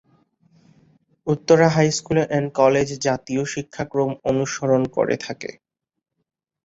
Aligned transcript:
Uttara 1.27 1.67
high 1.69 1.89
school 1.91 2.17
and 2.29 2.49
college 2.59 2.87
জাতীয় 3.05 3.43
শিক্ষাক্রম 3.53 4.11
অনুসরণ 4.29 4.81
করে 4.95 5.15
থাকে। 5.25 5.51